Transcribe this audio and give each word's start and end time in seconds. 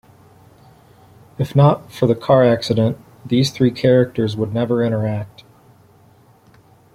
If 1.37 1.55
not 1.55 1.91
for 1.91 2.07
the 2.07 2.15
car 2.15 2.43
accident, 2.43 2.97
these 3.23 3.51
three 3.51 3.69
characters 3.69 4.35
would 4.35 4.51
never 4.51 4.83
interact. 4.83 5.43